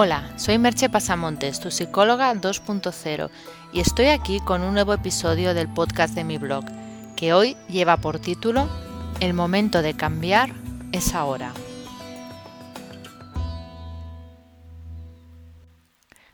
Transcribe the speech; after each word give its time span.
Hola, 0.00 0.30
soy 0.36 0.58
Merche 0.58 0.88
Pasamontes, 0.88 1.58
tu 1.58 1.72
psicóloga 1.72 2.32
2.0, 2.32 3.30
y 3.72 3.80
estoy 3.80 4.06
aquí 4.06 4.38
con 4.38 4.62
un 4.62 4.72
nuevo 4.72 4.94
episodio 4.94 5.54
del 5.54 5.66
podcast 5.66 6.14
de 6.14 6.22
mi 6.22 6.38
blog, 6.38 6.64
que 7.16 7.32
hoy 7.32 7.56
lleva 7.68 7.96
por 7.96 8.20
título 8.20 8.68
El 9.18 9.34
momento 9.34 9.82
de 9.82 9.94
cambiar 9.94 10.50
es 10.92 11.16
ahora. 11.16 11.52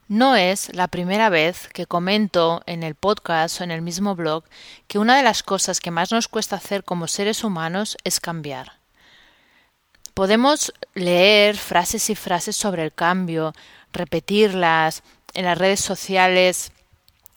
No 0.08 0.36
es 0.36 0.74
la 0.74 0.88
primera 0.88 1.30
vez 1.30 1.68
que 1.72 1.86
comento 1.86 2.60
en 2.66 2.82
el 2.82 2.94
podcast 2.94 3.62
o 3.62 3.64
en 3.64 3.70
el 3.70 3.80
mismo 3.80 4.14
blog 4.14 4.44
que 4.88 4.98
una 4.98 5.16
de 5.16 5.22
las 5.22 5.42
cosas 5.42 5.80
que 5.80 5.90
más 5.90 6.12
nos 6.12 6.28
cuesta 6.28 6.56
hacer 6.56 6.84
como 6.84 7.06
seres 7.06 7.42
humanos 7.42 7.96
es 8.04 8.20
cambiar. 8.20 8.83
Podemos 10.14 10.72
leer 10.94 11.56
frases 11.56 12.08
y 12.08 12.14
frases 12.14 12.56
sobre 12.56 12.84
el 12.84 12.92
cambio, 12.92 13.52
repetirlas 13.92 15.02
en 15.34 15.44
las 15.44 15.58
redes 15.58 15.80
sociales. 15.80 16.70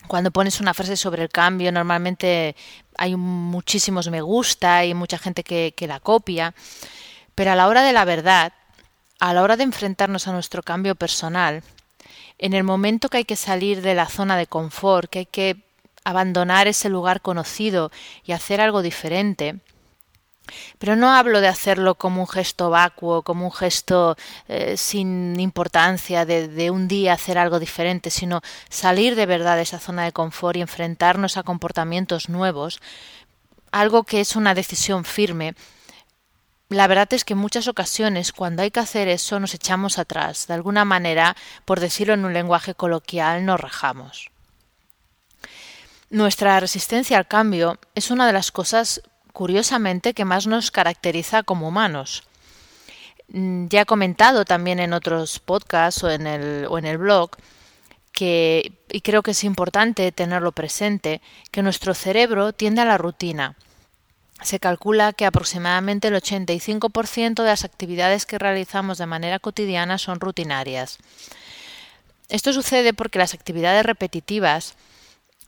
Cuando 0.08 0.30
pones 0.30 0.62
una 0.62 0.76
frase 0.76 0.96
sobre 0.96 1.24
el 1.24 1.30
cambio, 1.30 1.72
normalmente 1.72 2.56
hay 2.96 3.16
muchísimos 3.16 4.10
me 4.10 4.22
gusta 4.22 4.86
y 4.86 4.94
mucha 4.94 5.18
gente 5.18 5.44
que, 5.44 5.74
que 5.76 5.88
la 5.88 6.00
copia. 6.00 6.54
Pero 7.34 7.52
a 7.52 7.56
la 7.56 7.68
hora 7.68 7.82
de 7.82 7.94
la 7.94 8.06
verdad, 8.06 8.54
a 9.20 9.34
la 9.34 9.42
hora 9.42 9.58
de 9.58 9.64
enfrentarnos 9.64 10.28
a 10.28 10.32
nuestro 10.32 10.62
cambio 10.62 10.94
personal, 10.94 11.64
en 12.38 12.54
el 12.54 12.64
momento 12.64 13.10
que 13.10 13.18
hay 13.18 13.26
que 13.26 13.36
salir 13.36 13.82
de 13.82 13.96
la 13.96 14.06
zona 14.06 14.38
de 14.38 14.46
confort, 14.46 15.10
que 15.10 15.20
hay 15.20 15.26
que 15.26 15.64
abandonar 16.04 16.68
ese 16.68 16.90
lugar 16.90 17.22
conocido 17.22 17.92
y 18.24 18.34
hacer 18.34 18.62
algo 18.62 18.84
diferente, 18.84 19.60
pero 20.80 20.96
no 20.96 21.12
hablo 21.12 21.42
de 21.42 21.48
hacerlo 21.48 21.96
como 21.96 22.22
un 22.22 22.28
gesto 22.28 22.70
vacuo, 22.70 23.22
como 23.24 23.46
un 23.46 23.52
gesto 23.52 24.16
eh, 24.48 24.78
sin 24.78 25.40
importancia, 25.40 26.26
de, 26.26 26.48
de, 26.48 26.72
un 26.72 26.88
día 26.88 27.14
hacer 27.14 27.38
algo 27.38 27.60
diferente, 27.60 28.10
sino 28.10 28.42
salir 28.70 29.16
de 29.16 29.26
verdad 29.26 29.56
de 29.56 29.64
esa 29.64 29.80
zona 29.80 30.04
de 30.06 30.12
confort 30.12 30.58
y 30.58 30.62
enfrentarnos 30.62 31.38
a 31.38 31.44
comportamientos 31.44 32.30
nuevos, 32.30 32.80
algo 33.72 34.04
que 34.04 34.22
es 34.22 34.36
una 34.36 34.54
decisión 34.54 35.06
firme. 35.06 35.56
La 36.70 36.88
verdad 36.88 37.14
es 37.14 37.24
que 37.24 37.34
en 37.34 37.40
muchas 37.40 37.68
ocasiones 37.68 38.34
cuando 38.34 38.62
hay 38.62 38.72
que 38.72 38.82
hacer 38.82 39.08
eso 39.08 39.40
nos 39.40 39.54
echamos 39.54 39.98
atrás, 39.98 40.48
de 40.48 40.54
alguna 40.54 40.84
manera, 40.84 41.36
por 41.64 41.80
decirlo 41.80 42.14
en 42.14 42.26
un 42.26 42.34
lenguaje 42.34 42.76
coloquial, 42.76 43.46
nos 43.46 43.60
rajamos. 43.60 44.32
Nuestra 46.10 46.60
resistencia 46.60 47.18
al 47.18 47.28
cambio 47.28 47.80
es 47.96 48.12
una 48.12 48.28
de 48.28 48.34
las 48.34 48.52
cosas 48.52 49.02
curiosamente 49.38 50.16
que 50.16 50.26
más 50.26 50.48
nos 50.48 50.72
caracteriza 50.72 51.44
como 51.44 51.68
humanos. 51.68 52.24
Mm, 53.28 53.68
ya 53.68 53.82
he 53.82 53.86
comentado 53.86 54.46
también 54.46 54.80
en 54.80 54.94
otros 54.94 55.38
podcasts 55.38 56.04
o 56.04 56.10
en 56.10 56.26
el, 56.26 56.66
o 56.68 56.80
en 56.80 56.86
el 56.86 56.98
blog 56.98 57.30
que, 58.12 58.72
y 58.90 59.02
creo 59.02 59.22
que 59.22 59.32
es 59.38 59.44
importante 59.44 60.12
tenerlo 60.12 60.54
presente, 60.54 61.22
que 61.52 61.62
nuestro 61.62 61.94
cerebro 61.94 62.52
tiende 62.52 62.82
a 62.82 62.86
la 62.86 62.98
rutina. 62.98 63.56
Se 64.42 64.60
calcula 64.60 65.14
que 65.14 65.28
aproximadamente 65.28 66.08
el 66.08 66.16
85% 66.16 67.44
de 67.44 67.50
las 67.50 67.64
actividades 67.64 68.26
que 68.26 68.40
realizamos 68.40 68.98
de 68.98 69.06
manera 69.06 69.38
cotidiana 69.38 70.00
son 70.00 70.20
rutinarias. 70.20 70.98
Esto 72.28 72.54
sucede 72.54 72.92
porque 72.92 73.20
las 73.20 73.36
actividades 73.36 73.86
repetitivas 73.86 74.74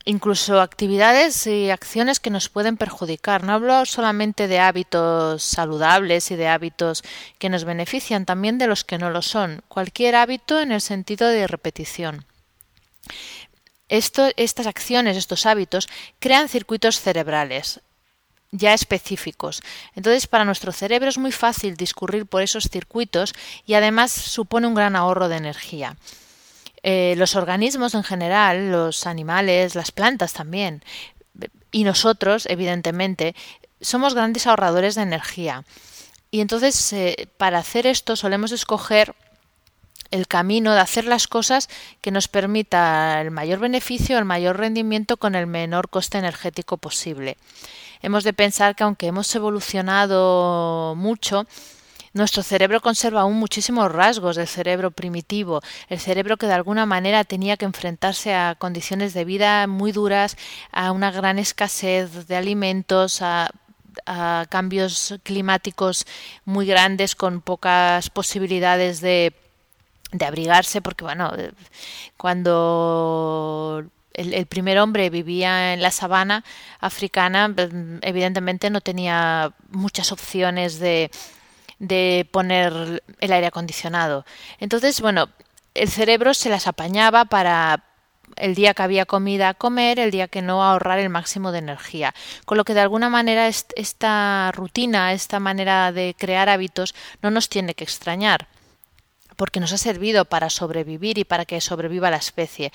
incluso 0.04 0.60
actividades 0.60 1.46
y 1.46 1.70
acciones 1.70 2.20
que 2.20 2.30
nos 2.30 2.48
pueden 2.48 2.76
perjudicar. 2.76 3.44
No 3.44 3.52
hablo 3.52 3.84
solamente 3.86 4.48
de 4.48 4.58
hábitos 4.58 5.42
saludables 5.42 6.30
y 6.30 6.36
de 6.36 6.48
hábitos 6.48 7.02
que 7.38 7.48
nos 7.48 7.64
benefician, 7.64 8.26
también 8.26 8.58
de 8.58 8.66
los 8.66 8.84
que 8.84 8.98
no 8.98 9.10
lo 9.10 9.22
son. 9.22 9.62
Cualquier 9.68 10.16
hábito 10.16 10.60
en 10.60 10.72
el 10.72 10.80
sentido 10.80 11.28
de 11.28 11.46
repetición. 11.46 12.24
Estas 13.88 14.66
acciones, 14.66 15.16
estos 15.16 15.46
hábitos, 15.46 15.88
crean 16.18 16.48
circuitos 16.48 17.00
cerebrales 17.00 17.80
ya 18.52 18.74
específicos. 18.74 19.62
Entonces, 19.94 20.26
para 20.26 20.44
nuestro 20.44 20.72
cerebro 20.72 21.08
es 21.08 21.18
muy 21.18 21.32
fácil 21.32 21.76
discurrir 21.76 22.26
por 22.26 22.42
esos 22.42 22.64
circuitos 22.64 23.32
y 23.66 23.74
además 23.74 24.10
supone 24.10 24.66
un 24.66 24.74
gran 24.74 24.96
ahorro 24.96 25.28
de 25.28 25.36
energía. 25.36 25.96
Eh, 26.82 27.14
los 27.16 27.36
organismos 27.36 27.94
en 27.94 28.04
general, 28.04 28.70
los 28.70 29.06
animales, 29.06 29.74
las 29.74 29.92
plantas 29.92 30.32
también, 30.32 30.82
y 31.70 31.84
nosotros, 31.84 32.46
evidentemente, 32.46 33.34
somos 33.80 34.14
grandes 34.14 34.46
ahorradores 34.46 34.94
de 34.94 35.02
energía. 35.02 35.64
Y 36.30 36.40
entonces, 36.40 36.92
eh, 36.92 37.28
para 37.36 37.58
hacer 37.58 37.86
esto, 37.86 38.16
solemos 38.16 38.52
escoger 38.52 39.14
el 40.10 40.26
camino 40.26 40.74
de 40.74 40.80
hacer 40.80 41.04
las 41.04 41.28
cosas 41.28 41.68
que 42.00 42.10
nos 42.10 42.28
permita 42.28 43.20
el 43.20 43.30
mayor 43.30 43.60
beneficio, 43.60 44.18
el 44.18 44.24
mayor 44.24 44.58
rendimiento 44.58 45.16
con 45.16 45.34
el 45.34 45.46
menor 45.46 45.88
coste 45.88 46.18
energético 46.18 46.78
posible. 46.78 47.36
Hemos 48.02 48.24
de 48.24 48.32
pensar 48.32 48.74
que 48.74 48.84
aunque 48.84 49.06
hemos 49.06 49.32
evolucionado 49.34 50.94
mucho, 50.96 51.46
nuestro 52.12 52.42
cerebro 52.42 52.80
conserva 52.80 53.22
aún 53.22 53.36
muchísimos 53.36 53.90
rasgos 53.90 54.36
del 54.36 54.48
cerebro 54.48 54.90
primitivo, 54.90 55.62
el 55.88 56.00
cerebro 56.00 56.36
que 56.36 56.46
de 56.46 56.54
alguna 56.54 56.86
manera 56.86 57.24
tenía 57.24 57.56
que 57.56 57.64
enfrentarse 57.64 58.34
a 58.34 58.56
condiciones 58.58 59.14
de 59.14 59.24
vida 59.24 59.66
muy 59.66 59.92
duras, 59.92 60.36
a 60.72 60.92
una 60.92 61.10
gran 61.10 61.38
escasez 61.38 62.26
de 62.26 62.36
alimentos, 62.36 63.22
a 63.22 63.50
cambios 64.48 65.18
climáticos 65.22 66.06
muy 66.44 66.66
grandes 66.66 67.14
con 67.14 67.40
pocas 67.40 68.08
posibilidades 68.10 69.00
de, 69.00 69.34
de 70.12 70.24
abrigarse 70.24 70.80
porque 70.80 71.04
bueno 71.04 71.32
cuando 72.16 73.84
el, 74.14 74.34
el, 74.34 74.46
primer 74.46 74.78
hombre 74.78 75.10
vivía 75.10 75.74
en 75.74 75.82
la 75.82 75.90
sabana 75.90 76.44
africana 76.80 77.54
evidentemente 78.02 78.70
no 78.70 78.80
tenía 78.80 79.52
muchas 79.70 80.12
opciones 80.12 80.78
de, 80.78 81.10
de 81.80 82.28
poner 82.30 83.02
el 83.18 83.32
aire 83.32 83.48
acondicionado. 83.48 84.24
Entonces, 84.60 85.00
bueno, 85.00 85.30
el 85.74 85.88
cerebro 85.88 86.34
se 86.34 86.50
las 86.50 86.68
apañaba 86.68 87.24
para 87.24 87.84
el 88.36 88.54
día 88.54 88.74
que 88.74 88.82
había 88.82 89.06
comida 89.06 89.54
comer, 89.54 89.98
el 89.98 90.10
día 90.10 90.28
que 90.28 90.42
no 90.42 90.62
ahorrar 90.62 90.98
el 90.98 91.08
máximo 91.08 91.50
de 91.50 91.58
energía. 91.58 92.14
Con 92.44 92.58
lo 92.58 92.64
que 92.64 92.74
de 92.74 92.80
alguna 92.80 93.08
manera 93.08 93.48
esta 93.48 94.52
rutina, 94.52 95.12
esta 95.12 95.40
manera 95.40 95.90
de 95.90 96.14
crear 96.16 96.48
hábitos 96.48 96.94
no 97.22 97.30
nos 97.30 97.48
tiene 97.48 97.74
que 97.74 97.84
extrañar, 97.84 98.46
porque 99.36 99.58
nos 99.58 99.72
ha 99.72 99.78
servido 99.78 100.26
para 100.26 100.50
sobrevivir 100.50 101.18
y 101.18 101.24
para 101.24 101.44
que 101.44 101.60
sobreviva 101.60 102.10
la 102.10 102.18
especie. 102.18 102.72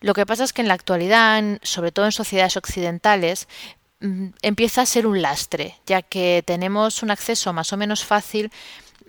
Lo 0.00 0.14
que 0.14 0.26
pasa 0.26 0.44
es 0.44 0.52
que 0.52 0.62
en 0.62 0.68
la 0.68 0.74
actualidad, 0.74 1.42
sobre 1.62 1.90
todo 1.90 2.04
en 2.04 2.12
sociedades 2.12 2.56
occidentales, 2.56 3.48
empieza 4.00 4.82
a 4.82 4.86
ser 4.86 5.06
un 5.06 5.22
lastre, 5.22 5.76
ya 5.86 6.02
que 6.02 6.42
tenemos 6.46 7.02
un 7.02 7.10
acceso 7.10 7.52
más 7.52 7.72
o 7.72 7.76
menos 7.76 8.04
fácil 8.04 8.50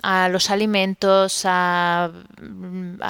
a 0.02 0.30
los 0.30 0.50
alimentos, 0.50 1.42
a, 1.46 2.12
mm, 2.42 3.02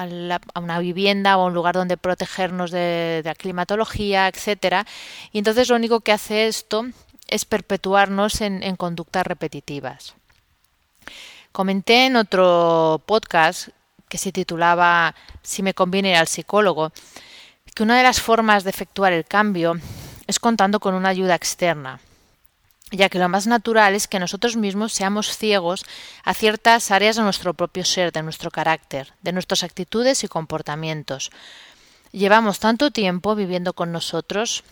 una 0.55 0.79
vivienda 0.79 1.37
o 1.37 1.41
a 1.41 1.45
un 1.45 1.53
lugar 1.53 1.75
donde 1.75 1.97
protegernos 1.97 2.71
de, 2.71 3.21
de 3.23 3.29
la 3.29 3.35
climatología, 3.35 4.27
etcétera. 4.27 4.85
Y 5.31 5.37
entonces 5.37 5.69
lo 5.69 5.75
único 5.75 5.99
que 6.01 6.11
hace 6.11 6.47
esto 6.47 6.85
es 7.27 7.45
perpetuarnos 7.45 8.41
en, 8.41 8.63
en 8.63 8.75
conductas 8.75 9.25
repetitivas. 9.25 10.15
Comenté 11.51 12.07
en 12.07 12.15
otro 12.15 13.01
podcast 13.05 13.69
que 14.07 14.17
se 14.17 14.31
titulaba 14.31 15.15
Si 15.43 15.61
me 15.61 15.73
conviene 15.73 16.11
ir 16.11 16.15
al 16.15 16.27
psicólogo, 16.27 16.91
que 17.75 17.83
una 17.83 17.97
de 17.97 18.03
las 18.03 18.19
formas 18.19 18.63
de 18.63 18.71
efectuar 18.71 19.13
el 19.13 19.25
cambio 19.25 19.79
es 20.29 20.39
contando 20.39 20.79
con 20.79 20.93
una 20.93 21.09
ayuda 21.09 21.33
externa, 21.33 22.01
ya 22.91 23.09
que 23.09 23.17
lo 23.17 23.27
más 23.29 23.47
natural 23.47 23.95
es 23.95 24.07
que 24.07 24.19
nosotros 24.19 24.57
mismos 24.57 24.93
seamos 24.93 25.35
ciegos 25.35 25.83
a 26.23 26.35
ciertas 26.35 26.91
áreas 26.91 27.15
de 27.15 27.23
nuestro 27.23 27.55
propio 27.55 27.83
ser, 27.83 28.11
de 28.11 28.21
nuestro 28.21 28.51
carácter, 28.51 29.11
de 29.23 29.31
nuestras 29.31 29.63
actitudes 29.63 30.23
y 30.23 30.27
comportamientos. 30.27 31.31
Llevamos 32.11 32.59
tanto 32.59 32.91
tiempo 32.91 33.33
viviendo 33.33 33.73
con 33.73 33.91
nosotros 33.91 34.63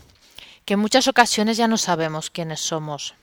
que 0.63 0.75
en 0.75 0.79
muchas 0.79 1.07
ocasiones 1.07 1.57
ya 1.57 1.67
no 1.67 1.77
sabemos 1.77 2.29
quiénes 2.29 2.59
somos 2.59 3.15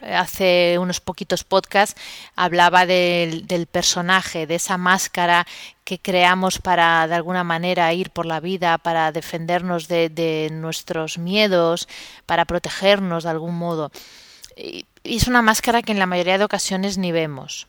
hace 0.00 0.78
unos 0.78 1.00
poquitos 1.00 1.44
podcasts 1.44 2.00
hablaba 2.34 2.86
del, 2.86 3.68
personaje, 3.70 4.46
de 4.46 4.56
esa 4.56 4.76
máscara 4.76 5.46
que 5.84 5.98
creamos 5.98 6.58
para 6.58 7.06
de 7.08 7.14
alguna 7.14 7.44
manera 7.44 7.92
ir 7.92 8.10
por 8.10 8.26
la 8.26 8.40
vida, 8.40 8.78
para 8.78 9.12
defendernos 9.12 9.88
de, 9.88 10.08
de 10.08 10.48
nuestros 10.52 11.18
miedos, 11.18 11.88
para 12.26 12.44
protegernos 12.44 13.24
de 13.24 13.30
algún 13.30 13.56
modo. 13.56 13.90
Y, 14.56 14.86
y 15.02 15.16
es 15.16 15.28
una 15.28 15.42
máscara 15.42 15.82
que 15.82 15.92
en 15.92 15.98
la 15.98 16.06
mayoría 16.06 16.38
de 16.38 16.44
ocasiones 16.44 16.98
ni 16.98 17.12
vemos. 17.12 17.66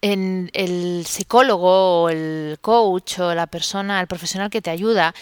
En 0.00 0.50
el 0.52 1.04
psicólogo 1.06 2.02
o 2.02 2.08
el 2.08 2.58
coach 2.60 3.18
o 3.18 3.34
la 3.34 3.48
persona, 3.48 4.00
el 4.00 4.06
profesional 4.06 4.48
que 4.48 4.62
te 4.62 4.70
ayuda, 4.70 5.12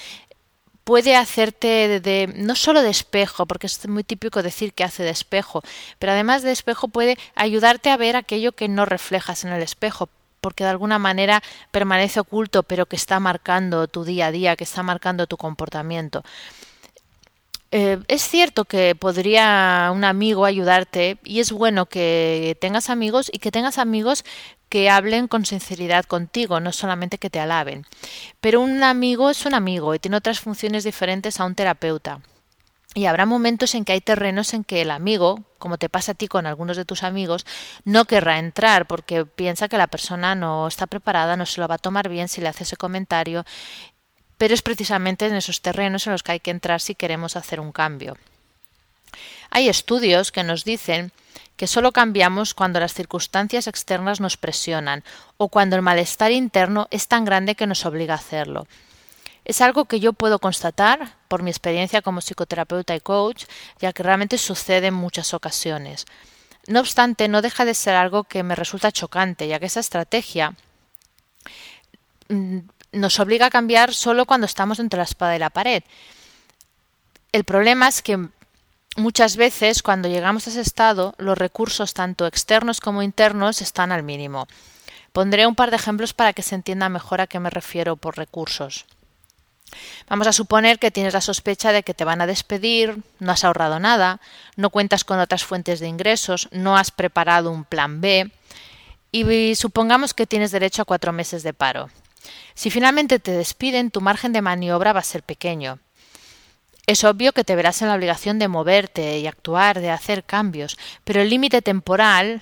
puede 0.87 1.17
hacerte 1.17 1.99
de, 2.01 2.33
no 2.37 2.55
solo 2.55 2.81
de 2.81 2.91
espejo, 2.91 3.45
porque 3.45 3.67
es 3.67 3.89
muy 3.89 4.05
típico 4.05 4.41
decir 4.41 4.73
que 4.73 4.85
hace 4.85 5.03
de 5.03 5.11
espejo, 5.11 5.65
pero 5.99 6.13
además 6.13 6.45
de 6.45 6.53
espejo 6.53 6.87
puede 6.87 7.19
ayudarte 7.35 7.91
a 7.91 7.97
ver 7.97 8.15
aquello 8.15 8.53
que 8.53 8.69
no 8.69 8.85
reflejas 8.87 9.45
en 9.45 9.51
el 9.51 9.63
espejo, 9.63 10.09
porque 10.41 10.63
de 10.63 10.71
alguna 10.71 11.01
manera 11.01 11.43
permanece 11.73 12.21
oculto, 12.21 12.63
pero 12.63 12.87
que 12.87 12.95
está 12.95 13.19
marcando 13.19 13.89
tu 13.89 14.05
día 14.05 14.27
a 14.27 14.31
día, 14.31 14.55
que 14.55 14.63
está 14.63 14.85
marcando 14.85 15.27
tu 15.27 15.37
comportamiento. 15.37 16.23
Eh, 17.73 17.99
es 18.09 18.23
cierto 18.23 18.65
que 18.65 18.95
podría 18.95 19.91
un 19.93 20.05
amigo 20.05 20.45
ayudarte 20.45 21.19
y 21.25 21.41
es 21.41 21.51
bueno 21.51 21.87
que 21.87 22.57
tengas 22.61 22.91
amigos 22.91 23.29
y 23.33 23.39
que 23.39 23.51
tengas 23.51 23.79
amigos 23.79 24.25
que 24.69 24.91
hablen 24.91 25.29
con 25.29 25.45
sinceridad 25.45 26.05
contigo, 26.05 26.61
no 26.61 26.73
solamente 26.73 27.19
que 27.19 27.31
te 27.31 27.41
alaben. 27.41 27.85
Pero 28.41 28.61
un 28.61 28.83
amigo 28.83 29.31
es 29.31 29.47
un 29.47 29.55
amigo 29.55 29.95
y 29.95 29.99
tiene 29.99 30.17
otras 30.17 30.41
funciones 30.41 30.85
diferentes 30.85 31.41
a 31.41 31.45
un 31.45 31.55
terapeuta. 31.55 32.21
Y 32.95 33.05
habrá 33.05 33.27
momentos 33.27 33.75
en 33.75 33.85
que 33.85 33.93
hay 33.93 34.01
terrenos 34.01 34.55
en 34.55 34.65
que 34.65 34.81
el 34.81 34.91
amigo, 34.91 35.45
como 35.59 35.77
te 35.77 35.91
pasa 35.91 36.13
a 36.13 36.15
ti 36.15 36.29
con 36.29 36.47
algunos 36.47 36.79
de 36.79 36.87
tus 36.87 37.03
amigos, 37.03 37.45
no 37.85 38.07
querrá 38.07 38.39
entrar 38.39 38.87
porque 38.87 39.27
piensa 39.27 39.69
que 39.69 39.77
la 39.77 39.87
persona 39.87 40.35
no 40.35 40.67
está 40.67 40.87
preparada, 40.87 41.37
no 41.37 41.45
se 41.45 41.61
lo 41.61 41.69
va 41.69 41.75
a 41.75 41.79
tomar 41.79 42.09
bien 42.09 42.29
si 42.29 42.41
le 42.41 42.49
hace 42.49 42.65
ese 42.65 42.79
comentario. 42.79 43.45
Pero 44.39 44.55
es 44.55 44.63
precisamente 44.63 45.27
en 45.27 45.35
esos 45.35 45.63
terrenos 45.63 46.07
en 46.07 46.13
los 46.13 46.23
que 46.23 46.33
hay 46.33 46.41
que 46.41 46.51
entrar 46.51 46.81
si 46.81 46.95
queremos 46.95 47.37
hacer 47.37 47.61
un 47.61 47.73
cambio. 47.73 48.17
Hay 49.51 49.69
estudios 49.69 50.33
que 50.33 50.45
nos 50.45 50.65
dicen 50.65 51.13
que 51.57 51.67
solo 51.67 51.93
cambiamos 51.93 52.55
cuando 52.55 52.81
las 52.81 52.93
circunstancias 52.93 53.67
externas 53.67 54.21
nos 54.21 54.37
presionan 54.37 55.05
o 55.39 55.49
cuando 55.49 55.77
el 55.77 55.83
malestar 55.83 56.33
interno 56.33 56.87
es 56.91 57.09
tan 57.09 57.25
grande 57.25 57.55
que 57.55 57.67
nos 57.67 57.87
obliga 57.87 58.15
a 58.15 58.19
hacerlo. 58.19 58.67
Es 59.45 59.61
algo 59.61 59.85
que 59.85 60.01
yo 60.01 60.13
puedo 60.13 60.39
constatar 60.39 61.15
por 61.29 61.43
mi 61.43 61.51
experiencia 61.51 62.03
como 62.03 62.21
psicoterapeuta 62.21 62.95
y 62.97 63.01
coach, 63.01 63.45
ya 63.79 63.93
que 63.93 64.03
realmente 64.03 64.39
sucede 64.39 64.89
en 64.89 64.95
muchas 64.95 65.33
ocasiones. 65.35 66.05
No 66.67 66.81
obstante, 66.81 67.29
no 67.29 67.43
deja 67.43 67.65
de 67.65 67.75
ser 67.75 67.95
algo 67.95 68.25
que 68.25 68.43
me 68.43 68.57
resulta 68.57 68.91
chocante, 68.91 69.47
ya 69.47 69.61
que 69.61 69.67
esa 69.67 69.81
estrategia 69.81 70.55
mm, 72.29 72.59
nos 72.97 73.21
obliga 73.21 73.47
a 73.47 73.51
cambiar 73.51 73.95
solo 73.95 74.27
cuando 74.27 74.47
estamos 74.47 74.79
entre 74.79 74.99
la 74.99 75.05
espada 75.05 75.37
y 75.37 75.39
la 75.39 75.51
pared. 75.51 75.83
El 77.33 77.45
problema 77.45 77.89
es 77.89 78.03
que 78.03 78.29
muchas 78.97 79.37
veces 79.37 79.83
cuando 79.83 80.09
llegamos 80.09 80.47
a 80.47 80.51
ese 80.51 80.61
estado, 80.61 81.15
los 81.19 81.37
recursos 81.37 81.95
tanto 81.95 82.27
externos 82.27 82.81
como 82.81 83.03
internos 83.03 83.61
están 83.61 83.93
al 83.93 84.03
mínimo. 84.03 84.49
Pondré 85.13 85.47
un 85.47 85.55
par 85.55 85.71
de 85.71 85.77
ejemplos 85.77 86.13
para 86.13 86.33
que 86.33 86.43
se 86.43 86.55
entienda 86.55 86.89
mejor 86.89 87.21
a 87.21 87.27
qué 87.27 87.41
me 87.41 87.51
refiero 87.51 87.97
por 87.97 88.17
recursos. 88.17 88.87
Vamos 90.09 90.27
a 90.27 90.33
suponer 90.33 90.79
que 90.79 90.91
tienes 90.91 91.15
la 91.15 91.21
sospecha 91.21 91.73
de 91.73 91.83
que 91.83 91.95
te 91.95 92.05
van 92.05 92.21
a 92.21 92.27
despedir, 92.27 93.03
no 93.19 93.33
has 93.33 93.45
ahorrado 93.45 93.81
nada, 93.81 94.21
no 94.55 94.71
cuentas 94.71 95.05
con 95.05 95.19
otras 95.19 95.45
fuentes 95.45 95.81
de 95.81 95.89
ingresos, 95.89 96.49
no 96.53 96.77
has 96.77 96.91
preparado 96.91 97.51
un 97.51 97.65
plan 97.65 98.01
B 98.01 98.31
y 99.11 99.55
supongamos 99.55 100.15
que 100.15 100.27
tienes 100.27 100.51
derecho 100.53 100.83
a 100.83 100.85
cuatro 100.85 101.13
meses 101.13 101.43
de 101.43 101.53
paro. 101.53 101.91
Si 102.55 102.71
finalmente 102.71 103.19
te 103.19 103.33
despiden, 103.33 103.91
tu 103.91 104.01
margen 104.01 104.33
de 104.33 104.43
maniobra 104.43 104.93
va 104.93 105.01
a 105.01 105.05
ser 105.05 105.23
pequeño. 105.23 105.79
Es 106.87 107.03
obvio 107.05 107.33
que 107.33 107.45
te 107.45 107.57
verás 107.57 107.83
en 107.83 107.89
la 107.89 107.95
obligación 107.95 108.39
de 108.39 108.49
moverte 108.49 109.19
y 109.19 109.27
actuar, 109.27 109.81
de 109.81 109.91
hacer 109.91 110.25
cambios, 110.25 110.79
pero 111.05 111.21
el 111.21 111.29
límite 111.29 111.61
temporal 111.61 112.41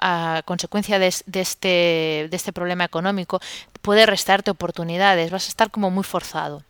a 0.00 0.42
consecuencia 0.44 0.98
de, 0.98 1.08
este, 1.08 2.28
de 2.30 2.36
este 2.36 2.52
problema 2.52 2.84
económico 2.84 3.40
puede 3.82 4.06
restarte 4.06 4.50
oportunidades, 4.50 5.30
vas 5.30 5.46
a 5.46 5.48
estar 5.48 5.70
como 5.70 5.90
muy 5.90 6.04
forzado. 6.04 6.62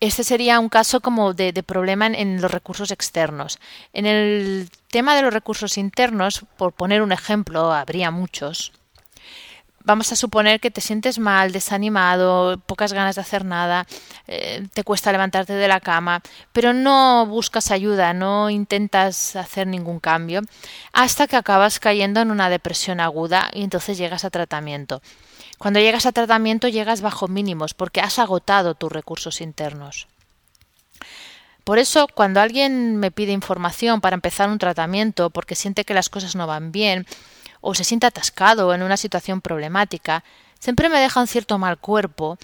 Este 0.00 0.24
sería 0.24 0.58
un 0.58 0.68
caso 0.68 1.00
como 1.00 1.32
de, 1.32 1.52
problema 1.62 2.06
en, 2.06 2.42
los 2.42 2.50
recursos 2.50 2.90
externos. 2.90 3.60
En 3.92 4.06
el 4.06 4.68
tema 4.90 5.14
de 5.14 5.22
los 5.22 5.32
recursos 5.32 5.78
internos, 5.78 6.44
por 6.56 6.72
poner 6.72 7.02
un 7.02 7.12
ejemplo, 7.12 7.72
habría 7.72 8.10
muchos 8.10 8.72
vamos 9.84 10.12
a 10.12 10.16
suponer 10.16 10.60
que 10.60 10.70
te 10.70 10.80
sientes 10.80 11.18
mal, 11.18 11.52
desanimado, 11.52 12.58
pocas 12.66 12.92
ganas 12.92 13.16
de 13.16 13.20
hacer 13.20 13.44
nada, 13.44 13.86
eh, 14.26 14.66
te 14.72 14.84
cuesta 14.84 15.12
levantarte 15.12 15.52
de 15.54 15.68
la 15.68 15.80
cama, 15.80 16.22
pero 16.52 16.72
no 16.72 17.26
buscas 17.26 17.70
ayuda, 17.70 18.12
no 18.14 18.50
intentas 18.50 19.36
hacer 19.36 19.66
ningún 19.66 20.00
cambio, 20.00 20.42
hasta 20.92 21.26
que 21.26 21.36
acabas 21.36 21.78
cayendo 21.78 22.20
en 22.20 22.30
una 22.30 22.48
depresión 22.48 23.00
aguda 23.00 23.50
y 23.52 23.62
entonces 23.62 23.98
llegas 23.98 24.24
a 24.24 24.30
tratamiento. 24.30 25.02
Cuando 25.58 25.80
llegas 25.80 26.06
a 26.06 26.12
tratamiento 26.12 26.68
llegas 26.68 27.02
bajo 27.02 27.28
mínimos 27.28 27.74
porque 27.74 28.00
has 28.00 28.18
agotado 28.18 28.74
tus 28.74 28.90
recursos 28.90 29.40
internos. 29.40 30.08
Por 31.64 31.78
eso, 31.78 32.08
cuando 32.12 32.40
alguien 32.40 32.96
me 32.96 33.12
pide 33.12 33.30
información 33.30 34.00
para 34.00 34.14
empezar 34.14 34.50
un 34.50 34.58
tratamiento 34.58 35.30
porque 35.30 35.54
siente 35.54 35.84
que 35.84 35.94
las 35.94 36.08
cosas 36.08 36.34
no 36.34 36.48
van 36.48 36.72
bien, 36.72 37.06
o 37.62 37.74
se 37.74 37.84
siente 37.84 38.06
atascado 38.06 38.74
en 38.74 38.82
una 38.82 38.98
situación 38.98 39.40
problemática, 39.40 40.22
siempre 40.58 40.90
me 40.90 41.00
deja 41.00 41.20
un 41.20 41.26
cierto 41.26 41.56
mal 41.56 41.78
cuerpo 41.78 42.36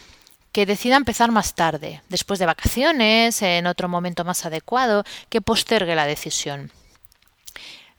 que 0.53 0.65
decida 0.65 0.97
empezar 0.97 1.31
más 1.31 1.55
tarde, 1.55 2.03
después 2.09 2.39
de 2.39 2.47
vacaciones, 2.47 3.43
en 3.43 3.67
otro 3.67 3.89
momento 3.89 4.25
más 4.25 4.47
adecuado, 4.47 5.05
que 5.29 5.43
postergue 5.43 5.95
la 5.95 6.07
decisión. 6.07 6.73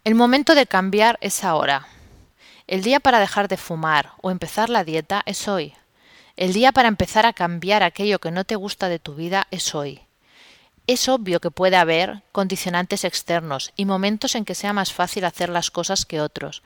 El 0.04 0.16
momento 0.16 0.56
de 0.56 0.66
cambiar 0.66 1.20
es 1.22 1.44
ahora. 1.44 1.88
El 2.68 2.82
día 2.82 3.00
para 3.00 3.20
dejar 3.20 3.48
de 3.48 3.58
fumar 3.58 4.14
o 4.22 4.32
empezar 4.32 4.70
la 4.70 4.84
dieta 4.84 5.22
es 5.26 5.48
hoy. 5.48 5.74
El 6.38 6.54
día 6.54 6.72
para 6.72 6.88
empezar 6.88 7.26
a 7.26 7.34
cambiar 7.34 7.84
aquello 7.84 8.20
que 8.20 8.32
no 8.32 8.46
te 8.46 8.56
gusta 8.56 8.88
de 8.88 8.98
tu 8.98 9.16
vida 9.16 9.48
es 9.52 9.76
hoy. 9.76 10.02
Es 10.88 11.08
obvio 11.08 11.40
que 11.40 11.52
puede 11.52 11.76
haber 11.76 12.24
condicionantes 12.32 13.04
externos 13.04 13.74
y 13.76 13.86
momentos 13.86 14.36
en 14.36 14.46
que 14.46 14.56
sea 14.56 14.74
más 14.74 14.92
fácil 14.92 15.26
hacer 15.26 15.50
las 15.50 15.70
cosas 15.70 16.06
que 16.06 16.22
otros, 16.22 16.64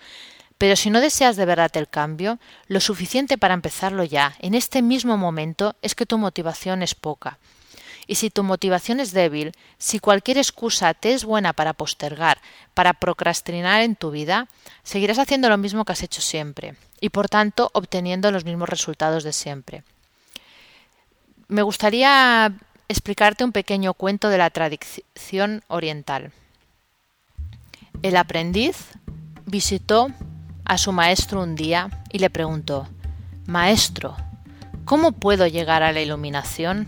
pero 0.63 0.77
si 0.77 0.89
no 0.89 1.01
deseas 1.01 1.35
de 1.35 1.45
verdad 1.45 1.75
el 1.75 1.89
cambio, 1.89 2.39
lo 2.69 2.79
suficiente 2.79 3.37
para 3.37 3.53
empezarlo 3.53 4.05
ya, 4.05 4.33
en 4.39 4.55
este 4.55 4.81
mismo 4.81 5.17
momento, 5.17 5.75
es 5.81 5.93
que 5.93 6.05
tu 6.05 6.17
motivación 6.17 6.81
es 6.81 6.95
poca. 6.95 7.37
Y 8.07 8.15
si 8.15 8.29
tu 8.29 8.43
motivación 8.43 9.01
es 9.01 9.11
débil, 9.11 9.51
si 9.77 9.99
cualquier 9.99 10.37
excusa 10.37 10.93
te 10.93 11.11
es 11.11 11.25
buena 11.25 11.51
para 11.51 11.73
postergar, 11.73 12.39
para 12.73 12.93
procrastinar 12.93 13.81
en 13.81 13.97
tu 13.97 14.11
vida, 14.11 14.47
seguirás 14.83 15.19
haciendo 15.19 15.49
lo 15.49 15.57
mismo 15.57 15.83
que 15.83 15.91
has 15.91 16.01
hecho 16.01 16.21
siempre, 16.21 16.75
y 17.01 17.09
por 17.09 17.27
tanto 17.27 17.69
obteniendo 17.73 18.31
los 18.31 18.45
mismos 18.45 18.69
resultados 18.69 19.25
de 19.25 19.33
siempre. 19.33 19.83
Me 21.49 21.61
gustaría 21.61 22.53
explicarte 22.87 23.43
un 23.43 23.51
pequeño 23.51 23.95
cuento 23.95 24.29
de 24.29 24.37
la 24.37 24.49
tradición 24.49 25.61
oriental. 25.67 26.31
El 28.01 28.15
aprendiz 28.15 28.77
visitó 29.45 30.07
a 30.65 30.77
su 30.77 30.91
maestro 30.91 31.41
un 31.41 31.55
día 31.55 31.89
y 32.11 32.19
le 32.19 32.29
preguntó 32.29 32.87
Maestro, 33.45 34.15
¿cómo 34.85 35.11
puedo 35.11 35.45
llegar 35.47 35.83
a 35.83 35.91
la 35.91 36.01
iluminación? 36.01 36.87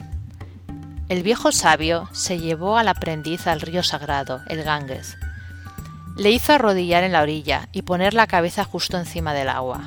El 1.10 1.22
viejo 1.22 1.51
sabio 1.51 2.10
se 2.13 2.39
llevó 2.39 2.77
al 2.77 2.88
aprendiz 2.88 3.48
al 3.48 3.62
río 3.62 3.84
sagrado, 3.84 4.41
el 4.48 4.63
Ganges. 4.63 5.17
Le 6.15 6.32
hizo 6.32 6.53
arrodillar 6.53 7.03
en 7.03 7.12
la 7.12 7.22
orilla 7.22 7.67
y 7.74 7.82
poner 7.82 8.13
la 8.13 8.27
cabeza 8.27 8.63
justo 8.63 8.98
encima 8.98 9.34
del 9.34 9.50
agua. 9.50 9.82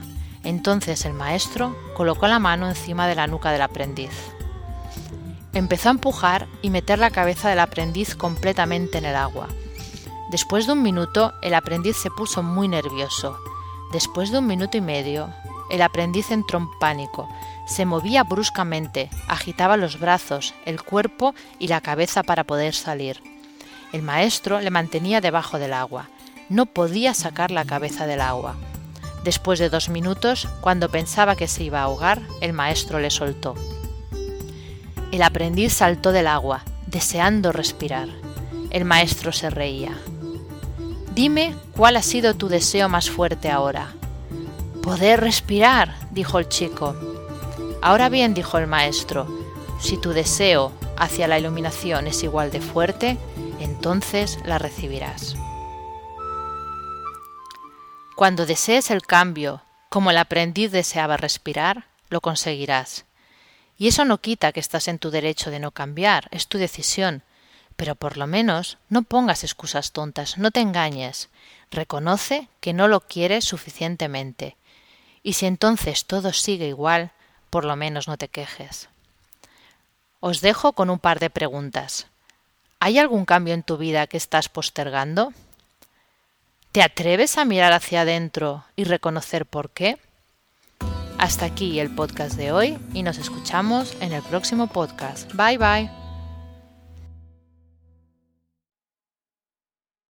Entonces 0.44 1.04
el 1.06 1.14
maestro 1.14 1.76
colocó 1.96 2.28
la 2.28 2.38
mano 2.38 2.68
encima 2.68 3.08
de 3.08 3.14
la 3.14 3.26
nuca 3.26 3.50
del 3.50 3.62
aprendiz. 3.62 4.12
Empezó 5.54 5.88
a 5.88 5.92
empujar 5.92 6.46
y 6.60 6.68
meter 6.68 6.98
la 6.98 7.10
cabeza 7.10 7.48
del 7.48 7.58
aprendiz 7.60 8.14
completamente 8.14 8.98
en 8.98 9.06
el 9.06 9.16
agua. 9.16 9.48
Después 10.30 10.66
de 10.66 10.74
un 10.74 10.82
minuto, 10.82 11.32
el 11.42 11.54
aprendiz 11.54 11.96
se 11.96 12.10
puso 12.10 12.42
muy 12.42 12.68
nervioso 12.68 13.38
Después 13.92 14.30
de 14.30 14.38
un 14.38 14.46
minuto 14.46 14.76
y 14.76 14.80
medio, 14.80 15.30
el 15.70 15.82
aprendiz 15.82 16.30
entró 16.30 16.58
en 16.58 16.68
pánico. 16.78 17.28
Se 17.66 17.86
movía 17.86 18.22
bruscamente, 18.24 19.10
agitaba 19.28 19.76
los 19.76 19.98
brazos, 19.98 20.54
el 20.64 20.82
cuerpo 20.82 21.34
y 21.58 21.68
la 21.68 21.80
cabeza 21.80 22.22
para 22.22 22.44
poder 22.44 22.74
salir. 22.74 23.22
El 23.92 24.02
maestro 24.02 24.60
le 24.60 24.70
mantenía 24.70 25.20
debajo 25.20 25.58
del 25.58 25.72
agua. 25.72 26.08
No 26.48 26.66
podía 26.66 27.14
sacar 27.14 27.50
la 27.50 27.64
cabeza 27.64 28.06
del 28.06 28.20
agua. 28.20 28.56
Después 29.24 29.58
de 29.58 29.68
dos 29.68 29.88
minutos, 29.88 30.48
cuando 30.60 30.90
pensaba 30.90 31.36
que 31.36 31.48
se 31.48 31.64
iba 31.64 31.80
a 31.80 31.84
ahogar, 31.84 32.22
el 32.40 32.52
maestro 32.52 32.98
le 33.00 33.10
soltó. 33.10 33.54
El 35.12 35.22
aprendiz 35.22 35.72
saltó 35.72 36.12
del 36.12 36.26
agua, 36.26 36.64
deseando 36.86 37.52
respirar. 37.52 38.08
El 38.70 38.84
maestro 38.84 39.32
se 39.32 39.48
reía. 39.50 39.96
Dime 41.18 41.56
cuál 41.72 41.96
ha 41.96 42.02
sido 42.02 42.34
tu 42.34 42.48
deseo 42.48 42.88
más 42.88 43.10
fuerte 43.10 43.50
ahora. 43.50 43.92
Poder 44.84 45.18
respirar, 45.18 45.96
dijo 46.12 46.38
el 46.38 46.48
chico. 46.48 46.94
Ahora 47.82 48.08
bien, 48.08 48.34
dijo 48.34 48.56
el 48.56 48.68
maestro, 48.68 49.26
si 49.80 49.96
tu 49.96 50.10
deseo 50.10 50.72
hacia 50.96 51.26
la 51.26 51.36
iluminación 51.36 52.06
es 52.06 52.22
igual 52.22 52.52
de 52.52 52.60
fuerte, 52.60 53.18
entonces 53.58 54.38
la 54.44 54.58
recibirás. 54.58 55.34
Cuando 58.14 58.46
desees 58.46 58.92
el 58.92 59.02
cambio, 59.02 59.62
como 59.88 60.12
el 60.12 60.18
aprendiz 60.18 60.70
deseaba 60.70 61.16
respirar, 61.16 61.86
lo 62.10 62.20
conseguirás. 62.20 63.06
Y 63.76 63.88
eso 63.88 64.04
no 64.04 64.18
quita 64.20 64.52
que 64.52 64.60
estás 64.60 64.86
en 64.86 65.00
tu 65.00 65.10
derecho 65.10 65.50
de 65.50 65.58
no 65.58 65.72
cambiar, 65.72 66.28
es 66.30 66.46
tu 66.46 66.58
decisión, 66.58 67.24
pero 67.78 67.94
por 67.94 68.16
lo 68.16 68.26
menos 68.26 68.76
no 68.88 69.02
pongas 69.02 69.44
excusas 69.44 69.92
tontas, 69.92 70.36
no 70.36 70.50
te 70.50 70.58
engañes. 70.58 71.28
Reconoce 71.70 72.48
que 72.60 72.72
no 72.72 72.88
lo 72.88 72.98
quieres 72.98 73.44
suficientemente. 73.44 74.56
Y 75.22 75.34
si 75.34 75.46
entonces 75.46 76.04
todo 76.04 76.32
sigue 76.32 76.66
igual, 76.66 77.12
por 77.50 77.64
lo 77.64 77.76
menos 77.76 78.08
no 78.08 78.16
te 78.16 78.26
quejes. 78.26 78.88
Os 80.18 80.40
dejo 80.40 80.72
con 80.72 80.90
un 80.90 80.98
par 80.98 81.20
de 81.20 81.30
preguntas. 81.30 82.08
¿Hay 82.80 82.98
algún 82.98 83.24
cambio 83.24 83.54
en 83.54 83.62
tu 83.62 83.76
vida 83.76 84.08
que 84.08 84.16
estás 84.16 84.48
postergando? 84.48 85.32
¿Te 86.72 86.82
atreves 86.82 87.38
a 87.38 87.44
mirar 87.44 87.72
hacia 87.72 88.00
adentro 88.00 88.64
y 88.74 88.84
reconocer 88.84 89.46
por 89.46 89.70
qué? 89.70 89.98
Hasta 91.16 91.44
aquí 91.44 91.78
el 91.78 91.94
podcast 91.94 92.34
de 92.34 92.50
hoy 92.50 92.76
y 92.92 93.04
nos 93.04 93.18
escuchamos 93.18 93.96
en 94.00 94.12
el 94.12 94.22
próximo 94.22 94.66
podcast. 94.66 95.32
Bye 95.34 95.58
bye. 95.58 95.97